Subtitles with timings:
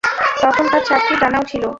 [0.43, 1.63] তখন তার চারটি ডানাও ছিল।